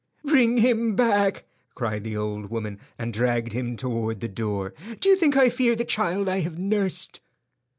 [0.25, 1.45] "Bring him back,"
[1.75, 4.73] cried the old woman, and dragged him toward the door.
[4.99, 7.19] "Do you think I fear the child I have nursed?"